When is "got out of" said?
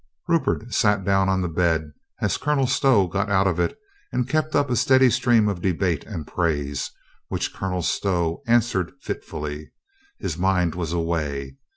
3.05-3.59